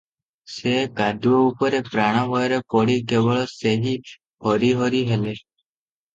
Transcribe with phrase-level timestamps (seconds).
[0.51, 3.93] ସେ କାଦୁଅ ଉପରେ ପ୍ରାଣ ଭୟରେ ପଡ଼ି କେବଳ ସେହି
[4.49, 5.37] ହରିହରି ହେଲେ।